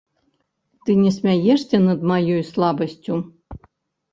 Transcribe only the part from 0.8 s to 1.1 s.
Ты